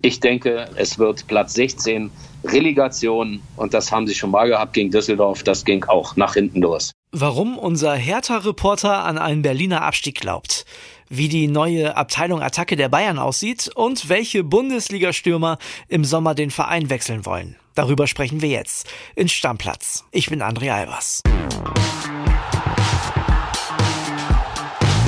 Ich 0.00 0.20
denke, 0.20 0.68
es 0.76 0.96
wird 1.00 1.26
Platz 1.26 1.54
16, 1.54 2.12
Relegation 2.44 3.42
und 3.56 3.74
das 3.74 3.90
haben 3.90 4.06
sie 4.06 4.14
schon 4.14 4.30
mal 4.30 4.46
gehabt 4.46 4.74
gegen 4.74 4.92
Düsseldorf. 4.92 5.42
Das 5.42 5.64
ging 5.64 5.82
auch 5.86 6.14
nach 6.14 6.34
hinten 6.34 6.62
los. 6.62 6.92
Warum 7.10 7.58
unser 7.58 7.96
Hertha-Reporter 7.96 9.04
an 9.04 9.18
einen 9.18 9.42
Berliner 9.42 9.82
Abstieg 9.82 10.20
glaubt, 10.20 10.66
wie 11.08 11.28
die 11.28 11.48
neue 11.48 11.96
Abteilung 11.96 12.40
Attacke 12.40 12.76
der 12.76 12.88
Bayern 12.88 13.18
aussieht 13.18 13.72
und 13.74 14.08
welche 14.08 14.44
Bundesliga-Stürmer 14.44 15.58
im 15.88 16.04
Sommer 16.04 16.36
den 16.36 16.52
Verein 16.52 16.90
wechseln 16.90 17.26
wollen. 17.26 17.56
Darüber 17.74 18.06
sprechen 18.06 18.40
wir 18.40 18.50
jetzt 18.50 18.88
in 19.16 19.28
Stammplatz. 19.28 20.04
Ich 20.12 20.30
bin 20.30 20.42
André 20.42 20.70
Albers. 20.70 21.22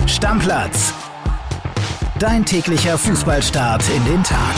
Stammplatz. 0.08 0.92
Dein 2.18 2.44
täglicher 2.44 2.98
Fußballstart 2.98 3.84
in 3.88 4.04
den 4.04 4.24
Tag. 4.24 4.56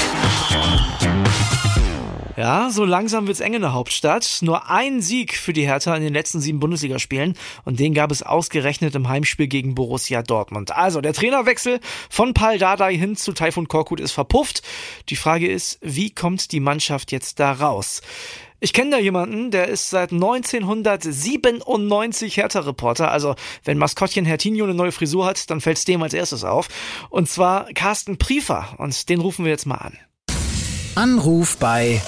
Ja, 2.43 2.71
so 2.71 2.85
langsam 2.85 3.29
wird's 3.29 3.39
eng 3.39 3.55
in 3.55 3.61
der 3.61 3.73
Hauptstadt. 3.73 4.39
Nur 4.41 4.69
ein 4.69 5.01
Sieg 5.01 5.35
für 5.35 5.53
die 5.53 5.65
Hertha 5.65 5.95
in 5.95 6.03
den 6.03 6.13
letzten 6.13 6.41
sieben 6.41 6.59
Bundesligaspielen 6.59 7.35
und 7.65 7.79
den 7.79 7.95
gab 7.95 8.11
es 8.11 8.25
ausgerechnet 8.25 8.97
im 8.97 9.09
Heimspiel 9.09 9.47
gegen 9.47 9.77
Borussia 9.77 10.23
Dortmund. 10.23 10.75
Also 10.75 11.01
der 11.01 11.13
Trainerwechsel 11.13 11.79
von 12.11 12.35
Pal 12.35 12.59
Dardai 12.59 12.97
hin 12.97 13.15
zu 13.15 13.33
Taifun 13.33 13.69
Korkut 13.69 14.01
ist 14.01 14.11
verpufft. 14.11 14.63
Die 15.09 15.15
Frage 15.15 15.49
ist, 15.49 15.79
wie 15.83 16.11
kommt 16.11 16.51
die 16.51 16.59
Mannschaft 16.59 17.13
jetzt 17.13 17.39
da 17.39 17.53
raus? 17.53 18.03
Ich 18.59 18.73
kenne 18.73 18.91
da 18.91 18.99
jemanden, 18.99 19.53
der 19.53 19.69
ist 19.69 19.91
seit 19.91 20.11
1997 20.11 22.39
Hertha-Reporter. 22.39 23.13
Also 23.13 23.37
wenn 23.63 23.79
Maskottchen 23.79 24.25
Hertinho 24.25 24.65
eine 24.65 24.75
neue 24.75 24.91
Frisur 24.91 25.27
hat, 25.27 25.49
dann 25.49 25.61
fällt's 25.61 25.85
dem 25.85 26.03
als 26.03 26.13
erstes 26.13 26.43
auf. 26.43 26.67
Und 27.09 27.29
zwar 27.29 27.67
Carsten 27.75 28.19
Priefer. 28.19 28.75
Und 28.79 29.09
den 29.09 29.21
rufen 29.21 29.45
wir 29.45 29.53
jetzt 29.53 29.67
mal 29.67 29.77
an. 29.77 29.97
Anruf 30.95 31.57
bei 31.57 32.03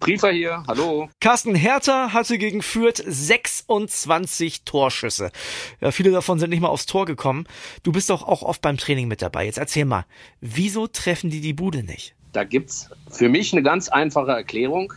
Priefer 0.00 0.30
hier, 0.30 0.62
hallo. 0.68 1.08
Carsten 1.18 1.54
Hertha 1.54 2.12
hatte 2.12 2.36
gegen 2.36 2.60
Fürth 2.60 3.02
26 3.06 4.64
Torschüsse. 4.64 5.32
Ja, 5.80 5.92
viele 5.92 6.10
davon 6.10 6.38
sind 6.38 6.50
nicht 6.50 6.60
mal 6.60 6.68
aufs 6.68 6.84
Tor 6.84 7.06
gekommen. 7.06 7.46
Du 7.82 7.90
bist 7.90 8.10
doch 8.10 8.22
auch 8.22 8.42
oft 8.42 8.60
beim 8.60 8.76
Training 8.76 9.08
mit 9.08 9.22
dabei. 9.22 9.46
Jetzt 9.46 9.56
erzähl 9.56 9.86
mal, 9.86 10.04
wieso 10.42 10.88
treffen 10.88 11.30
die 11.30 11.40
die 11.40 11.54
Bude 11.54 11.82
nicht? 11.84 12.14
Da 12.34 12.44
gibt's 12.44 12.90
für 13.10 13.30
mich 13.30 13.54
eine 13.54 13.62
ganz 13.62 13.88
einfache 13.88 14.32
Erklärung. 14.32 14.92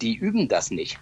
Die 0.00 0.16
üben 0.16 0.48
das 0.48 0.72
nicht. 0.72 0.98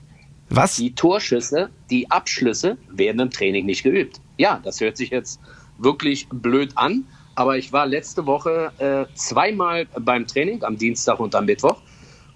Was? 0.51 0.77
Die 0.77 0.95
Torschüsse, 0.95 1.71
die 1.89 2.11
Abschlüsse 2.11 2.77
werden 2.91 3.21
im 3.21 3.31
Training 3.31 3.65
nicht 3.65 3.83
geübt. 3.83 4.21
Ja, 4.37 4.61
das 4.63 4.83
hört 4.83 4.99
sich 4.99 5.09
jetzt 5.09 5.41
wirklich 5.79 6.29
blöd 6.29 6.73
an, 6.77 7.07
aber 7.41 7.57
ich 7.57 7.73
war 7.73 7.87
letzte 7.87 8.27
Woche 8.27 8.71
äh, 8.77 9.07
zweimal 9.15 9.87
beim 9.99 10.27
Training, 10.27 10.63
am 10.63 10.77
Dienstag 10.77 11.19
und 11.21 11.35
am 11.35 11.47
Mittwoch. 11.47 11.81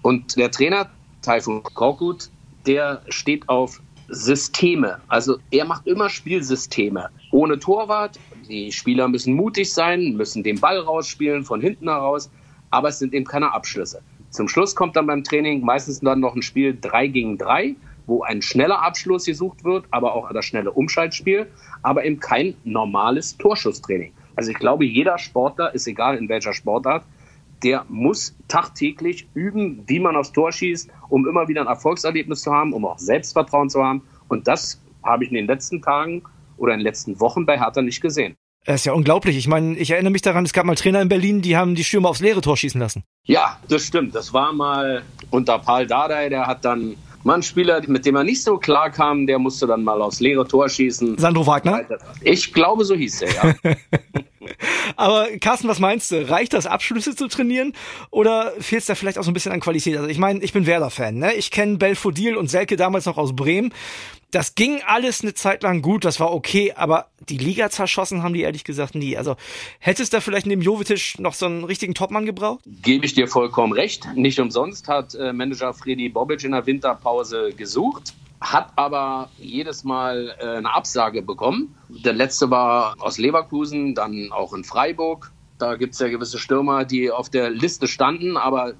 Und 0.01 0.35
der 0.35 0.49
Trainer, 0.49 0.89
Taifun 1.21 1.61
Korkut, 1.61 2.31
der 2.65 3.03
steht 3.09 3.47
auf 3.47 3.81
Systeme. 4.07 4.99
Also 5.07 5.37
er 5.51 5.65
macht 5.65 5.85
immer 5.85 6.09
Spielsysteme. 6.09 7.09
Ohne 7.29 7.59
Torwart. 7.59 8.19
Die 8.49 8.71
Spieler 8.71 9.07
müssen 9.07 9.35
mutig 9.35 9.71
sein, 9.71 10.15
müssen 10.17 10.41
den 10.41 10.59
Ball 10.59 10.79
rausspielen, 10.79 11.43
von 11.45 11.61
hinten 11.61 11.87
heraus 11.87 12.31
aber 12.71 12.89
es 12.89 12.99
sind 12.99 13.13
eben 13.13 13.25
keine 13.25 13.53
Abschlüsse. 13.53 14.01
Zum 14.31 14.49
Schluss 14.49 14.75
kommt 14.75 14.95
dann 14.97 15.07
beim 15.07 15.23
Training 15.23 15.61
meistens 15.61 16.01
dann 16.01 16.19
noch 16.19 16.35
ein 16.35 16.41
Spiel 16.41 16.77
3 16.81 17.07
gegen 17.07 17.37
3, 17.37 17.75
wo 18.05 18.23
ein 18.23 18.41
schneller 18.41 18.81
Abschluss 18.81 19.25
gesucht 19.25 19.63
wird, 19.63 19.85
aber 19.91 20.13
auch 20.13 20.29
das 20.33 20.45
schnelle 20.45 20.71
Umschaltspiel, 20.71 21.47
aber 21.83 22.03
eben 22.03 22.19
kein 22.19 22.55
normales 22.65 23.37
Torschusstraining. 23.37 24.11
Also 24.35 24.51
ich 24.51 24.57
glaube, 24.57 24.85
jeder 24.85 25.17
Sportler, 25.17 25.73
ist 25.73 25.87
egal 25.87 26.17
in 26.17 26.29
welcher 26.29 26.53
Sportart, 26.53 27.03
der 27.63 27.85
muss 27.89 28.35
tagtäglich 28.47 29.27
üben, 29.33 29.83
wie 29.87 29.99
man 29.99 30.15
aufs 30.15 30.31
Tor 30.31 30.51
schießt, 30.51 30.89
um 31.09 31.27
immer 31.27 31.47
wieder 31.47 31.61
ein 31.61 31.67
Erfolgserlebnis 31.67 32.41
zu 32.41 32.51
haben, 32.53 32.73
um 32.73 32.85
auch 32.85 32.99
Selbstvertrauen 32.99 33.69
zu 33.69 33.83
haben. 33.83 34.03
Und 34.27 34.47
das 34.47 34.81
habe 35.03 35.23
ich 35.23 35.29
in 35.29 35.35
den 35.35 35.47
letzten 35.47 35.81
Tagen 35.81 36.23
oder 36.57 36.73
in 36.73 36.79
den 36.79 36.85
letzten 36.85 37.19
Wochen 37.19 37.45
bei 37.45 37.59
Hertha 37.59 37.81
nicht 37.81 38.01
gesehen. 38.01 38.35
Das 38.65 38.81
ist 38.81 38.85
ja 38.85 38.93
unglaublich. 38.93 39.37
Ich 39.37 39.47
meine, 39.47 39.77
ich 39.77 39.91
erinnere 39.91 40.11
mich 40.11 40.23
daran, 40.23 40.43
es 40.43 40.51
gab 40.51 40.65
mal 40.65 40.75
Trainer 40.75 41.01
in 41.01 41.07
Berlin, 41.07 41.41
die 41.41 41.55
haben 41.55 41.75
die 41.75 41.83
Stürmer 41.83 42.09
aufs 42.09 42.19
leere 42.19 42.41
Tor 42.41 42.57
schießen 42.57 42.81
lassen. 42.81 43.03
Ja, 43.25 43.59
das 43.69 43.83
stimmt. 43.83 44.15
Das 44.15 44.33
war 44.33 44.53
mal 44.53 45.03
unter 45.29 45.59
Paul 45.59 45.85
Dardai, 45.85 46.29
der 46.29 46.47
hat 46.47 46.65
dann 46.65 46.95
mal 47.25 47.41
Spieler, 47.43 47.81
mit 47.87 48.05
dem 48.05 48.15
er 48.15 48.23
nicht 48.23 48.43
so 48.43 48.57
klar 48.57 48.89
kam, 48.89 49.27
der 49.27 49.39
musste 49.39 49.67
dann 49.67 49.83
mal 49.83 50.01
aufs 50.01 50.19
leere 50.19 50.47
Tor 50.47 50.69
schießen. 50.69 51.17
Sandro 51.17 51.45
Wagner? 51.45 51.81
Ich 52.21 52.53
glaube, 52.53 52.85
so 52.85 52.95
hieß 52.95 53.23
er, 53.23 53.33
ja. 53.33 53.55
Aber 54.95 55.27
Carsten, 55.39 55.67
was 55.67 55.79
meinst 55.79 56.11
du? 56.11 56.29
Reicht 56.29 56.53
das, 56.53 56.65
Abschlüsse 56.65 57.15
zu 57.15 57.27
trainieren? 57.27 57.73
Oder 58.11 58.53
fehlt 58.59 58.81
es 58.81 58.87
da 58.87 58.95
vielleicht 58.95 59.17
auch 59.17 59.23
so 59.23 59.31
ein 59.31 59.33
bisschen 59.33 59.51
an 59.51 59.59
Qualität? 59.59 59.95
Also 59.97 60.09
ich 60.09 60.17
meine, 60.17 60.41
ich 60.41 60.53
bin 60.53 60.65
Werder-Fan. 60.65 61.15
Ne? 61.15 61.33
Ich 61.33 61.51
kenne 61.51 61.77
Belfodil 61.77 62.35
und 62.35 62.49
Selke 62.49 62.75
damals 62.75 63.05
noch 63.05 63.17
aus 63.17 63.35
Bremen. 63.35 63.73
Das 64.31 64.55
ging 64.55 64.81
alles 64.85 65.21
eine 65.21 65.33
Zeit 65.33 65.63
lang 65.63 65.81
gut, 65.81 66.03
das 66.03 66.19
war 66.19 66.33
okay, 66.33 66.73
aber 66.75 67.07
die 67.29 67.37
Liga 67.37 67.69
zerschossen 67.69 68.21
haben 68.21 68.33
die 68.33 68.41
ehrlich 68.41 68.65
gesagt 68.65 68.93
nie. 68.93 69.15
Also 69.15 69.37
hättest 69.79 70.11
du 70.11 70.17
da 70.17 70.21
vielleicht 70.21 70.45
neben 70.45 70.61
Jovetic 70.61 71.19
noch 71.19 71.33
so 71.33 71.45
einen 71.45 71.63
richtigen 71.63 71.93
Topmann 71.93 72.25
gebraucht? 72.25 72.59
Gebe 72.81 73.05
ich 73.05 73.13
dir 73.13 73.29
vollkommen 73.29 73.71
recht. 73.71 74.07
Nicht 74.15 74.39
umsonst 74.39 74.89
hat 74.89 75.15
äh, 75.15 75.31
Manager 75.31 75.73
Freddy 75.73 76.09
Bobic 76.09 76.43
in 76.43 76.51
der 76.51 76.65
Winterpause 76.65 77.53
gesucht 77.55 78.13
hat 78.41 78.73
aber 78.75 79.29
jedes 79.37 79.83
Mal 79.83 80.35
äh, 80.39 80.57
eine 80.57 80.73
Absage 80.73 81.21
bekommen. 81.21 81.75
Der 81.89 82.13
letzte 82.13 82.49
war 82.49 82.95
aus 82.99 83.17
Leverkusen, 83.17 83.95
dann 83.95 84.31
auch 84.31 84.53
in 84.53 84.63
Freiburg. 84.63 85.31
Da 85.57 85.75
gibt 85.75 85.93
es 85.93 85.99
ja 85.99 86.09
gewisse 86.09 86.37
Stürmer, 86.37 86.85
die 86.85 87.11
auf 87.11 87.29
der 87.29 87.49
Liste 87.49 87.87
standen, 87.87 88.37
aber 88.37 88.73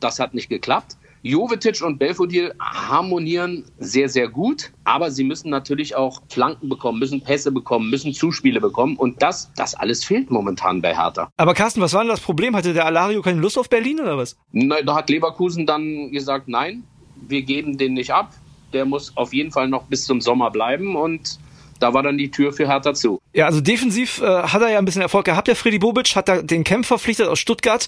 das 0.00 0.18
hat 0.18 0.34
nicht 0.34 0.48
geklappt. 0.48 0.96
Jovetic 1.24 1.82
und 1.82 1.98
Belfodil 1.98 2.52
harmonieren 2.58 3.64
sehr, 3.78 4.08
sehr 4.08 4.26
gut, 4.26 4.72
aber 4.82 5.12
sie 5.12 5.22
müssen 5.22 5.50
natürlich 5.50 5.94
auch 5.94 6.20
Flanken 6.28 6.68
bekommen, 6.68 6.98
müssen 6.98 7.20
Pässe 7.20 7.52
bekommen, 7.52 7.90
müssen 7.90 8.12
Zuspiele 8.12 8.60
bekommen 8.60 8.96
und 8.96 9.22
das, 9.22 9.52
das 9.54 9.76
alles 9.76 10.02
fehlt 10.02 10.32
momentan 10.32 10.82
bei 10.82 10.96
Hertha. 10.96 11.28
Aber 11.36 11.54
Carsten, 11.54 11.80
was 11.80 11.94
war 11.94 12.00
denn 12.00 12.08
das 12.08 12.18
Problem? 12.18 12.56
Hatte 12.56 12.72
der 12.74 12.86
Alario 12.86 13.22
keine 13.22 13.40
Lust 13.40 13.56
auf 13.56 13.70
Berlin 13.70 14.00
oder 14.00 14.18
was? 14.18 14.36
Na, 14.50 14.82
da 14.82 14.96
hat 14.96 15.10
Leverkusen 15.10 15.64
dann 15.64 16.10
gesagt, 16.10 16.48
nein, 16.48 16.82
wir 17.28 17.42
geben 17.42 17.78
den 17.78 17.94
nicht 17.94 18.12
ab 18.12 18.32
der 18.72 18.84
muss 18.84 19.16
auf 19.16 19.32
jeden 19.32 19.50
Fall 19.50 19.68
noch 19.68 19.84
bis 19.84 20.04
zum 20.04 20.20
Sommer 20.20 20.50
bleiben 20.50 20.96
und 20.96 21.38
da 21.82 21.92
war 21.92 22.02
dann 22.04 22.16
die 22.16 22.30
Tür 22.30 22.52
für 22.52 22.68
Hertha 22.68 22.94
zu. 22.94 23.20
Ja, 23.34 23.46
also 23.46 23.60
defensiv 23.60 24.20
äh, 24.22 24.24
hat 24.24 24.62
er 24.62 24.70
ja 24.70 24.78
ein 24.78 24.84
bisschen 24.84 25.02
Erfolg 25.02 25.24
gehabt, 25.24 25.48
der 25.48 25.56
Freddy 25.56 25.80
Bobic, 25.80 26.14
hat 26.14 26.28
da 26.28 26.40
den 26.40 26.62
Kämpfer 26.62 26.92
verpflichtet 26.96 27.26
aus 27.26 27.40
Stuttgart. 27.40 27.86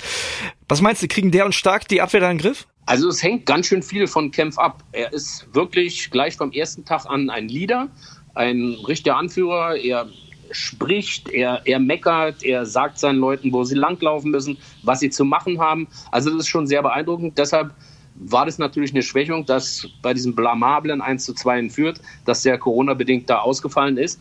Was 0.69 0.81
meinst 0.81 1.03
du, 1.03 1.09
kriegen 1.09 1.31
der 1.31 1.45
und 1.45 1.55
Stark 1.55 1.87
die 1.87 2.01
Abwehr 2.01 2.21
da 2.21 2.31
in 2.31 2.39
den 2.39 2.43
Griff? 2.43 2.67
Also 2.87 3.09
es 3.09 3.23
hängt 3.23 3.47
ganz 3.47 3.67
schön 3.67 3.83
viel 3.83 4.07
von 4.07 4.31
Kempf 4.31 4.59
ab. 4.59 4.83
Er 4.93 5.13
ist 5.13 5.47
wirklich 5.55 6.11
gleich 6.11 6.37
vom 6.37 6.51
ersten 6.53 6.85
Tag 6.85 7.07
an 7.07 7.31
ein 7.31 7.49
Leader, 7.49 7.89
ein 8.35 8.77
richtiger 8.87 9.17
Anführer. 9.17 9.77
Er 9.77 10.09
spricht, 10.51 11.31
er, 11.31 11.63
er 11.65 11.79
meckert, 11.79 12.43
er 12.43 12.67
sagt 12.67 12.99
seinen 12.99 13.19
Leuten, 13.19 13.53
wo 13.53 13.65
sie 13.65 13.75
langlaufen 13.75 14.31
müssen, 14.31 14.59
was 14.83 15.01
sie 15.01 15.11
zu 15.11 15.25
machen 15.25 15.61
haben. 15.61 15.87
Also 16.11 16.31
das 16.31 16.41
ist 16.41 16.49
schon 16.49 16.67
sehr 16.67 16.83
beeindruckend. 16.83 17.39
Deshalb 17.39 17.73
war 18.15 18.47
das 18.47 18.59
natürlich 18.59 18.93
eine 18.93 19.03
Schwächung, 19.03 19.45
dass 19.45 19.89
bei 20.03 20.15
diesem 20.15 20.35
blamablen 20.35 21.01
1 21.01 21.25
zu 21.25 21.35
2 21.35 21.59
in 21.59 21.71
Fürth, 21.71 22.01
dass 22.25 22.43
der 22.43 22.59
Corona-bedingt 22.59 23.29
da 23.29 23.39
ausgefallen 23.39 23.97
ist. 23.97 24.21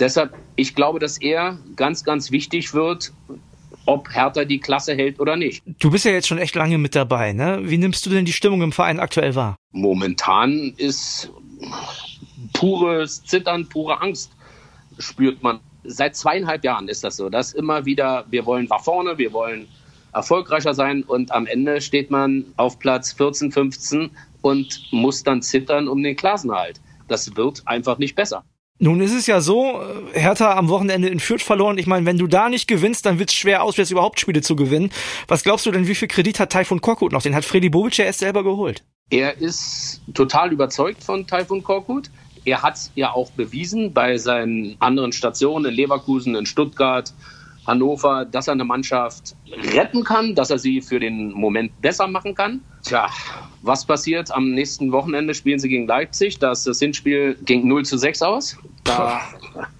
Deshalb, 0.00 0.34
ich 0.56 0.74
glaube, 0.74 0.98
dass 0.98 1.18
er 1.18 1.58
ganz, 1.76 2.04
ganz 2.04 2.30
wichtig 2.30 2.74
wird, 2.74 3.12
ob 3.86 4.12
Hertha 4.12 4.44
die 4.44 4.60
Klasse 4.60 4.94
hält 4.94 5.18
oder 5.18 5.36
nicht. 5.36 5.62
Du 5.78 5.90
bist 5.90 6.04
ja 6.04 6.10
jetzt 6.10 6.28
schon 6.28 6.38
echt 6.38 6.54
lange 6.54 6.78
mit 6.78 6.94
dabei, 6.94 7.32
ne? 7.32 7.60
Wie 7.64 7.78
nimmst 7.78 8.04
du 8.04 8.10
denn 8.10 8.24
die 8.24 8.32
Stimmung 8.32 8.62
im 8.62 8.72
Verein 8.72 9.00
aktuell 9.00 9.34
wahr? 9.34 9.56
Momentan 9.72 10.74
ist 10.76 11.32
pures 12.52 13.24
Zittern, 13.24 13.68
pure 13.68 14.00
Angst 14.00 14.32
spürt 14.98 15.42
man. 15.42 15.60
Seit 15.84 16.16
zweieinhalb 16.16 16.64
Jahren 16.64 16.88
ist 16.88 17.02
das 17.02 17.16
so, 17.16 17.30
dass 17.30 17.52
immer 17.52 17.84
wieder, 17.86 18.26
wir 18.28 18.44
wollen 18.44 18.66
nach 18.68 18.82
vorne, 18.82 19.16
wir 19.16 19.32
wollen 19.32 19.68
erfolgreicher 20.12 20.74
sein 20.74 21.02
und 21.02 21.32
am 21.32 21.46
Ende 21.46 21.80
steht 21.80 22.10
man 22.10 22.44
auf 22.56 22.78
Platz 22.78 23.12
14, 23.12 23.52
15 23.52 24.10
und 24.42 24.82
muss 24.90 25.22
dann 25.22 25.42
zittern 25.42 25.88
um 25.88 26.02
den 26.02 26.16
Klassenhalt. 26.16 26.80
Das 27.08 27.36
wird 27.36 27.62
einfach 27.66 27.98
nicht 27.98 28.14
besser. 28.14 28.44
Nun 28.80 29.00
ist 29.00 29.12
es 29.12 29.26
ja 29.26 29.40
so, 29.40 29.80
äh, 30.14 30.20
Hertha 30.20 30.56
am 30.56 30.68
Wochenende 30.68 31.08
in 31.08 31.18
Fürth 31.18 31.42
verloren. 31.42 31.78
Ich 31.78 31.88
meine, 31.88 32.06
wenn 32.06 32.16
du 32.16 32.28
da 32.28 32.48
nicht 32.48 32.68
gewinnst, 32.68 33.06
dann 33.06 33.18
wird 33.18 33.30
es 33.30 33.34
schwer, 33.34 33.64
auswärts 33.64 33.90
überhaupt 33.90 34.20
Spiele 34.20 34.40
zu 34.40 34.54
gewinnen. 34.54 34.90
Was 35.26 35.42
glaubst 35.42 35.66
du 35.66 35.72
denn, 35.72 35.88
wie 35.88 35.96
viel 35.96 36.06
Kredit 36.06 36.38
hat 36.38 36.52
Taifun 36.52 36.80
Korkut 36.80 37.10
noch? 37.10 37.22
Den 37.22 37.34
hat 37.34 37.44
Freddy 37.44 37.70
Bobic 37.70 37.96
ja 37.96 38.04
erst 38.04 38.20
selber 38.20 38.44
geholt. 38.44 38.84
Er 39.10 39.38
ist 39.38 40.00
total 40.14 40.52
überzeugt 40.52 41.02
von 41.02 41.26
Taifun 41.26 41.64
Korkut. 41.64 42.10
Er 42.44 42.62
hat 42.62 42.76
es 42.76 42.92
ja 42.94 43.12
auch 43.12 43.32
bewiesen 43.32 43.92
bei 43.92 44.16
seinen 44.16 44.76
anderen 44.78 45.12
Stationen 45.12 45.64
in 45.66 45.74
Leverkusen, 45.74 46.36
in 46.36 46.46
Stuttgart, 46.46 47.12
Hannover, 47.68 48.24
dass 48.24 48.48
er 48.48 48.54
eine 48.54 48.64
Mannschaft 48.64 49.36
retten 49.72 50.02
kann, 50.02 50.34
dass 50.34 50.50
er 50.50 50.58
sie 50.58 50.80
für 50.80 50.98
den 50.98 51.32
Moment 51.32 51.80
besser 51.80 52.08
machen 52.08 52.34
kann. 52.34 52.60
Tja, 52.82 53.08
was 53.62 53.84
passiert? 53.84 54.32
Am 54.32 54.50
nächsten 54.50 54.90
Wochenende 54.90 55.34
spielen 55.34 55.60
sie 55.60 55.68
gegen 55.68 55.86
Leipzig. 55.86 56.38
Das, 56.38 56.64
das 56.64 56.80
Hinspiel 56.80 57.38
ging 57.44 57.68
0 57.68 57.84
zu 57.84 57.98
6 57.98 58.22
aus. 58.22 58.56
Da, 58.84 59.20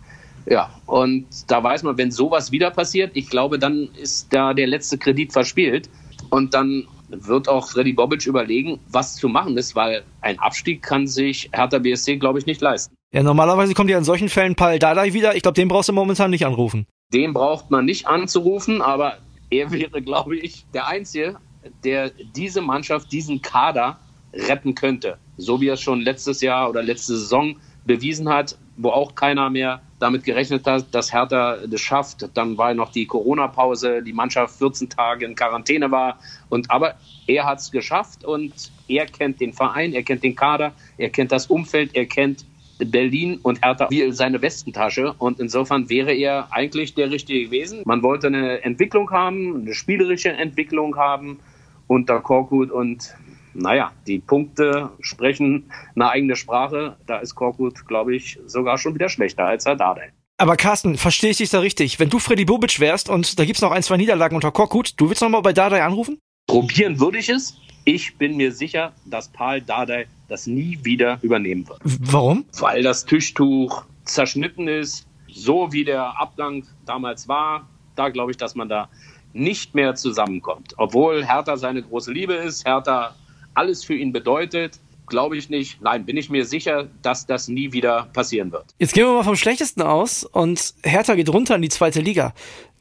Ja, 0.50 0.70
und 0.86 1.26
da 1.46 1.62
weiß 1.62 1.82
man, 1.82 1.98
wenn 1.98 2.10
sowas 2.10 2.52
wieder 2.52 2.70
passiert, 2.70 3.10
ich 3.14 3.28
glaube, 3.28 3.58
dann 3.58 3.88
ist 4.00 4.32
da 4.32 4.54
der 4.54 4.66
letzte 4.66 4.96
Kredit 4.96 5.32
verspielt. 5.32 5.90
Und 6.30 6.54
dann 6.54 6.86
wird 7.08 7.48
auch 7.48 7.68
Freddy 7.70 7.92
Bobic 7.92 8.26
überlegen, 8.26 8.80
was 8.90 9.16
zu 9.16 9.28
machen 9.28 9.56
ist, 9.56 9.74
weil 9.76 10.04
ein 10.20 10.38
Abstieg 10.38 10.82
kann 10.82 11.06
sich 11.06 11.50
Hertha 11.52 11.78
BSC, 11.78 12.16
glaube 12.16 12.38
ich, 12.38 12.46
nicht 12.46 12.60
leisten. 12.60 12.94
Ja, 13.12 13.22
normalerweise 13.22 13.74
kommt 13.74 13.90
ja 13.90 13.98
in 13.98 14.04
solchen 14.04 14.28
Fällen 14.28 14.54
Paul 14.54 14.78
Dardai 14.78 15.12
wieder. 15.14 15.34
Ich 15.34 15.42
glaube, 15.42 15.54
den 15.54 15.68
brauchst 15.68 15.88
du 15.88 15.92
momentan 15.92 16.30
nicht 16.30 16.44
anrufen. 16.44 16.86
Den 17.12 17.32
braucht 17.32 17.70
man 17.70 17.86
nicht 17.86 18.06
anzurufen, 18.06 18.82
aber 18.82 19.16
er 19.48 19.70
wäre, 19.70 20.02
glaube 20.02 20.36
ich, 20.36 20.66
der 20.74 20.88
Einzige, 20.88 21.36
der 21.82 22.10
diese 22.10 22.60
Mannschaft, 22.60 23.10
diesen 23.10 23.40
Kader 23.40 23.98
retten 24.34 24.74
könnte. 24.74 25.16
So 25.38 25.58
wie 25.60 25.68
er 25.68 25.74
es 25.74 25.80
schon 25.80 26.02
letztes 26.02 26.42
Jahr 26.42 26.68
oder 26.68 26.82
letzte 26.82 27.16
Saison 27.16 27.56
bewiesen 27.86 28.28
hat, 28.28 28.58
wo 28.76 28.90
auch 28.90 29.14
keiner 29.14 29.48
mehr 29.48 29.80
damit 29.98 30.24
gerechnet 30.24 30.66
hat, 30.66 30.94
dass 30.94 31.10
Hertha 31.12 31.56
das 31.66 31.80
schafft. 31.80 32.28
Dann 32.34 32.58
war 32.58 32.74
noch 32.74 32.92
die 32.92 33.06
Corona-Pause, 33.06 34.02
die 34.02 34.12
Mannschaft 34.12 34.58
14 34.58 34.90
Tage 34.90 35.24
in 35.24 35.34
Quarantäne 35.34 35.90
war. 35.90 36.18
Und 36.50 36.70
aber 36.70 36.96
er 37.26 37.46
hat 37.46 37.60
es 37.60 37.70
geschafft 37.70 38.22
und 38.22 38.52
er 38.86 39.06
kennt 39.06 39.40
den 39.40 39.54
Verein, 39.54 39.94
er 39.94 40.02
kennt 40.02 40.22
den 40.22 40.36
Kader, 40.36 40.72
er 40.98 41.08
kennt 41.08 41.32
das 41.32 41.46
Umfeld, 41.46 41.94
er 41.94 42.04
kennt 42.04 42.44
Berlin 42.78 43.38
und 43.42 43.62
Hertha 43.64 43.88
wie 43.90 44.10
seine 44.12 44.40
Westentasche. 44.42 45.14
Und 45.18 45.40
insofern 45.40 45.88
wäre 45.88 46.14
er 46.14 46.48
eigentlich 46.52 46.94
der 46.94 47.10
Richtige 47.10 47.44
gewesen. 47.44 47.82
Man 47.84 48.02
wollte 48.02 48.28
eine 48.28 48.62
Entwicklung 48.62 49.10
haben, 49.10 49.62
eine 49.62 49.74
spielerische 49.74 50.30
Entwicklung 50.30 50.96
haben 50.96 51.38
unter 51.86 52.20
Korkut 52.20 52.70
und 52.70 53.14
naja, 53.54 53.92
die 54.06 54.18
Punkte 54.20 54.90
sprechen 55.00 55.70
eine 55.94 56.10
eigene 56.10 56.36
Sprache. 56.36 56.96
Da 57.06 57.18
ist 57.18 57.34
Korkut, 57.34 57.86
glaube 57.86 58.14
ich, 58.14 58.38
sogar 58.46 58.78
schon 58.78 58.94
wieder 58.94 59.08
schlechter 59.08 59.46
als 59.46 59.66
Herr 59.66 59.76
Dardai. 59.76 60.12
Aber 60.40 60.56
Carsten, 60.56 60.96
verstehe 60.96 61.30
ich 61.30 61.38
dich 61.38 61.50
da 61.50 61.58
richtig? 61.58 61.98
Wenn 61.98 62.10
du 62.10 62.20
Freddy 62.20 62.44
Bobic 62.44 62.78
wärst 62.78 63.08
und 63.08 63.38
da 63.38 63.44
gibt's 63.44 63.60
noch 63.60 63.72
ein, 63.72 63.82
zwei 63.82 63.96
Niederlagen 63.96 64.36
unter 64.36 64.52
Korkut, 64.52 64.94
du 64.96 65.08
willst 65.08 65.20
noch 65.20 65.28
mal 65.28 65.40
bei 65.40 65.52
Dardai 65.52 65.82
anrufen? 65.82 66.20
Probieren 66.46 67.00
würde 67.00 67.18
ich 67.18 67.28
es. 67.28 67.56
Ich 67.84 68.16
bin 68.16 68.36
mir 68.36 68.52
sicher, 68.52 68.92
dass 69.04 69.28
Paul 69.28 69.60
Dardai 69.60 70.06
das 70.28 70.46
nie 70.46 70.78
wieder 70.82 71.18
übernehmen 71.22 71.68
wird. 71.68 71.80
Warum? 71.84 72.44
Weil 72.58 72.82
das 72.82 73.04
Tischtuch 73.04 73.84
zerschnitten 74.04 74.68
ist, 74.68 75.06
so 75.30 75.72
wie 75.72 75.84
der 75.84 76.20
Abgang 76.20 76.64
damals 76.86 77.28
war. 77.28 77.68
Da 77.96 78.10
glaube 78.10 78.30
ich, 78.30 78.36
dass 78.36 78.54
man 78.54 78.68
da 78.68 78.88
nicht 79.32 79.74
mehr 79.74 79.94
zusammenkommt. 79.94 80.74
Obwohl 80.76 81.24
Hertha 81.24 81.56
seine 81.56 81.82
große 81.82 82.12
Liebe 82.12 82.34
ist, 82.34 82.66
Hertha 82.66 83.14
alles 83.54 83.84
für 83.84 83.94
ihn 83.94 84.12
bedeutet, 84.12 84.78
glaube 85.06 85.36
ich 85.36 85.48
nicht. 85.48 85.80
Nein, 85.82 86.04
bin 86.04 86.16
ich 86.16 86.30
mir 86.30 86.44
sicher, 86.44 86.88
dass 87.02 87.26
das 87.26 87.48
nie 87.48 87.72
wieder 87.72 88.08
passieren 88.12 88.52
wird. 88.52 88.66
Jetzt 88.78 88.94
gehen 88.94 89.06
wir 89.06 89.14
mal 89.14 89.24
vom 89.24 89.36
Schlechtesten 89.36 89.82
aus 89.82 90.24
und 90.24 90.74
Hertha 90.82 91.14
geht 91.14 91.28
runter 91.28 91.56
in 91.56 91.62
die 91.62 91.68
zweite 91.68 92.00
Liga. 92.00 92.34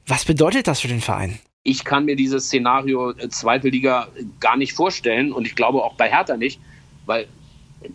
Was 0.05 0.25
bedeutet 0.25 0.67
das 0.67 0.81
für 0.81 0.88
den 0.88 1.01
Verein? 1.01 1.39
Ich 1.63 1.83
kann 1.83 2.05
mir 2.05 2.15
dieses 2.15 2.45
Szenario 2.45 3.11
äh, 3.11 3.27
zweite 3.29 3.69
Liga 3.69 4.07
gar 4.39 4.55
nicht 4.55 4.73
vorstellen 4.73 5.33
und 5.33 5.45
ich 5.45 5.55
glaube 5.55 5.83
auch 5.83 5.95
bei 5.95 6.09
Hertha 6.09 6.38
nicht, 6.38 6.61
weil 7.05 7.27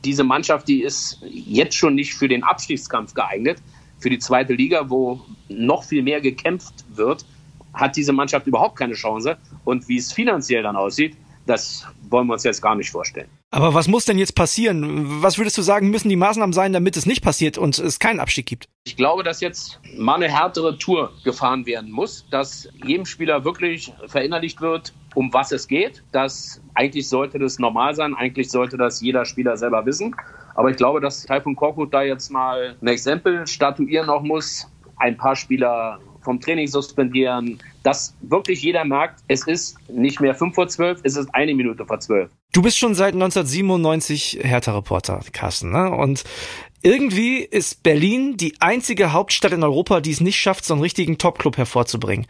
diese 0.05 0.25
Mannschaft, 0.25 0.69
die 0.69 0.83
ist 0.83 1.21
jetzt 1.23 1.77
schon 1.77 1.95
nicht 1.95 2.15
für 2.15 2.29
den 2.29 2.43
Abstiegskampf 2.43 3.15
geeignet. 3.15 3.59
Für 3.99 4.11
die 4.11 4.19
zweite 4.19 4.53
Liga, 4.55 4.91
wo 4.91 5.21
noch 5.49 5.85
viel 5.85 6.03
mehr 6.03 6.21
gekämpft 6.21 6.85
wird, 6.95 7.25
hat 7.73 7.97
diese 7.97 8.13
Mannschaft 8.13 8.47
überhaupt 8.47 8.77
keine 8.77 8.95
Chance. 8.95 9.37
Und 9.65 9.89
wie 9.89 9.97
es 9.97 10.13
finanziell 10.13 10.63
dann 10.63 10.77
aussieht, 10.77 11.17
das 11.47 11.87
wollen 12.11 12.27
wir 12.27 12.35
uns 12.35 12.45
jetzt 12.45 12.61
gar 12.61 12.75
nicht 12.75 12.91
vorstellen. 12.91 13.29
Aber 13.55 13.75
was 13.75 13.87
muss 13.87 14.07
denn 14.07 14.17
jetzt 14.17 14.35
passieren? 14.35 15.23
Was 15.23 15.37
würdest 15.37 15.59
du 15.59 15.63
sagen, 15.63 15.91
müssen 15.91 16.09
die 16.09 16.17
Maßnahmen 16.17 16.55
sein, 16.55 16.73
damit 16.73 16.97
es 16.97 17.05
nicht 17.05 17.23
passiert 17.23 17.59
und 17.59 17.79
es 17.79 17.99
keinen 17.99 18.19
Abstieg 18.19 18.47
gibt? 18.47 18.67
Ich 18.85 18.97
glaube, 18.97 19.23
dass 19.23 19.43
jetzt 19.43 19.79
mal 19.99 20.15
eine 20.15 20.31
härtere 20.31 20.79
Tour 20.79 21.13
gefahren 21.23 21.67
werden 21.67 21.91
muss, 21.91 22.27
dass 22.31 22.71
jedem 22.83 23.05
Spieler 23.05 23.45
wirklich 23.45 23.93
verinnerlicht 24.07 24.63
wird, 24.63 24.95
um 25.15 25.35
was 25.35 25.53
es 25.53 25.69
geht. 25.69 26.03
Das 26.13 26.63
eigentlich 26.73 27.11
sollte 27.11 27.39
das 27.39 27.59
normal 27.59 27.95
sein, 27.95 28.15
eigentlich 28.15 28.51
sollte 28.51 28.79
das 28.79 29.03
jeder 29.03 29.27
Spieler 29.27 29.59
selber 29.59 29.85
wissen. 29.85 30.17
Aber 30.55 30.71
ich 30.71 30.79
glaube, 30.79 31.03
dass 31.03 31.23
Taifun 31.25 31.55
Korkut 31.55 31.93
da 31.93 32.03
jetzt 32.03 32.31
mal 32.31 32.77
ein 32.81 32.87
Exempel 32.89 33.47
statuieren 33.47 34.09
auch 34.09 34.23
muss, 34.23 34.67
ein 34.97 35.19
paar 35.19 35.37
Spieler 35.37 36.01
vom 36.23 36.41
Training 36.41 36.67
suspendieren, 36.67 37.59
dass 37.83 38.15
wirklich 38.23 38.63
jeder 38.63 38.85
merkt, 38.85 39.21
es 39.29 39.47
ist 39.47 39.77
nicht 39.89 40.21
mehr 40.21 40.35
fünf 40.35 40.55
vor 40.55 40.69
zwölf, 40.69 41.01
es 41.03 41.17
ist 41.17 41.35
eine 41.35 41.55
Minute 41.55 41.85
vor 41.85 42.01
zwölf. 42.01 42.31
Du 42.53 42.63
bist 42.63 42.79
schon 42.79 42.95
seit 42.95 43.15
1997 43.15 44.41
Hertha-Reporter, 44.43 45.21
Carsten, 45.33 45.71
ne? 45.73 45.91
Und 45.91 46.25
irgendwie 46.83 47.39
ist 47.39 47.83
Berlin 47.83 48.37
die 48.37 48.55
einzige 48.61 49.13
Hauptstadt 49.13 49.53
in 49.53 49.63
Europa, 49.63 50.01
die 50.01 50.11
es 50.11 50.21
nicht 50.21 50.37
schafft, 50.37 50.65
so 50.65 50.75
einen 50.75 50.83
richtigen 50.83 51.17
Top-Club 51.17 51.57
hervorzubringen. 51.57 52.27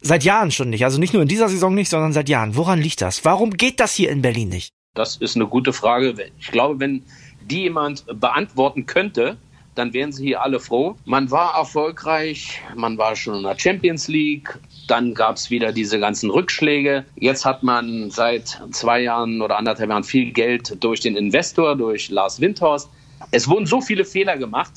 Seit 0.00 0.24
Jahren 0.24 0.50
schon 0.50 0.70
nicht. 0.70 0.84
Also 0.84 0.98
nicht 0.98 1.12
nur 1.12 1.22
in 1.22 1.28
dieser 1.28 1.48
Saison 1.48 1.74
nicht, 1.74 1.90
sondern 1.90 2.12
seit 2.12 2.28
Jahren. 2.28 2.56
Woran 2.56 2.80
liegt 2.80 3.02
das? 3.02 3.24
Warum 3.24 3.50
geht 3.50 3.80
das 3.80 3.94
hier 3.94 4.10
in 4.10 4.22
Berlin 4.22 4.48
nicht? 4.48 4.72
Das 4.94 5.16
ist 5.16 5.36
eine 5.36 5.46
gute 5.46 5.72
Frage. 5.72 6.14
Ich 6.38 6.50
glaube, 6.50 6.80
wenn 6.80 7.02
die 7.42 7.62
jemand 7.62 8.06
beantworten 8.20 8.86
könnte, 8.86 9.36
dann 9.74 9.92
wären 9.92 10.12
sie 10.12 10.26
hier 10.26 10.42
alle 10.42 10.60
froh. 10.60 10.96
Man 11.04 11.30
war 11.30 11.54
erfolgreich, 11.56 12.60
man 12.74 12.98
war 12.98 13.16
schon 13.16 13.36
in 13.36 13.42
der 13.42 13.58
Champions 13.58 14.08
League, 14.08 14.58
dann 14.88 15.14
gab 15.14 15.36
es 15.36 15.50
wieder 15.50 15.72
diese 15.72 16.00
ganzen 16.00 16.30
Rückschläge. 16.30 17.04
Jetzt 17.16 17.44
hat 17.44 17.62
man 17.62 18.10
seit 18.10 18.60
zwei 18.72 19.00
Jahren 19.02 19.40
oder 19.40 19.58
anderthalb 19.58 19.90
Jahren 19.90 20.04
viel 20.04 20.32
Geld 20.32 20.82
durch 20.82 21.00
den 21.00 21.16
Investor, 21.16 21.76
durch 21.76 22.10
Lars 22.10 22.40
Windhorst. 22.40 22.90
Es 23.30 23.48
wurden 23.48 23.66
so 23.66 23.80
viele 23.80 24.04
Fehler 24.04 24.36
gemacht 24.36 24.72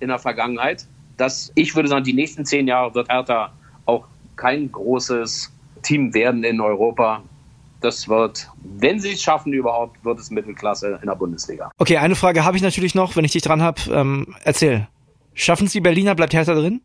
in 0.00 0.08
der 0.08 0.18
Vergangenheit, 0.18 0.86
dass 1.16 1.52
ich 1.54 1.74
würde 1.74 1.88
sagen, 1.88 2.04
die 2.04 2.14
nächsten 2.14 2.44
zehn 2.44 2.66
Jahre 2.68 2.94
wird 2.94 3.08
Hertha 3.08 3.52
auch 3.84 4.06
kein 4.36 4.70
großes 4.70 5.52
Team 5.82 6.14
werden 6.14 6.44
in 6.44 6.60
Europa 6.60 7.22
das 7.80 8.08
wird, 8.08 8.48
wenn 8.62 9.00
sie 9.00 9.12
es 9.12 9.22
schaffen 9.22 9.52
überhaupt, 9.52 10.04
wird 10.04 10.18
es 10.18 10.30
Mittelklasse 10.30 10.98
in 11.00 11.08
der 11.08 11.14
Bundesliga. 11.14 11.70
Okay, 11.78 11.96
eine 11.96 12.16
Frage 12.16 12.44
habe 12.44 12.56
ich 12.56 12.62
natürlich 12.62 12.94
noch, 12.94 13.16
wenn 13.16 13.24
ich 13.24 13.32
dich 13.32 13.42
dran 13.42 13.62
habe. 13.62 13.80
Ähm, 13.90 14.34
erzähl. 14.44 14.88
Schaffen 15.34 15.66
es 15.66 15.72
die 15.72 15.80
Berliner? 15.80 16.16
Bleibt 16.16 16.34
Hertha 16.34 16.54
drin? 16.54 16.82